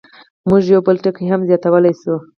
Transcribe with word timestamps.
موږ 0.47 0.61
یو 0.73 0.81
بل 0.87 0.95
ټکی 1.03 1.25
هم 1.31 1.41
زیاتولی 1.49 1.93
شو. 2.01 2.15